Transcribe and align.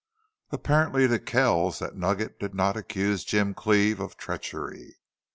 17 0.49 0.59
Apparently 0.59 1.07
to 1.07 1.19
Kells 1.19 1.77
that 1.77 1.95
nugget 1.95 2.39
did 2.39 2.55
not 2.55 2.75
accuse 2.75 3.23
Jim 3.23 3.53
Cleve 3.53 3.99
of 3.99 4.17
treachery. 4.17 4.95